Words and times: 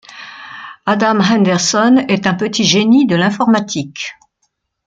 Adam 0.87 1.19
Henderson 1.21 2.03
est 2.09 2.25
un 2.25 2.33
petit 2.33 2.63
génie 2.63 3.05
de 3.05 3.15
l'informatique. 3.15 4.15